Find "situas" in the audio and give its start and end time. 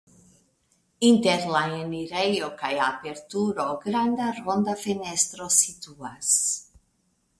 5.61-6.33